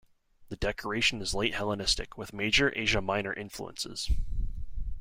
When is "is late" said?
1.21-1.53